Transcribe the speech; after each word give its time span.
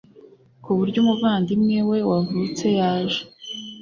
Ku 0.63 0.69
buryo 0.77 0.97
umuvandimwe 1.03 1.77
we 1.89 1.99
wavutse 2.09 2.65
yaje 2.79 3.21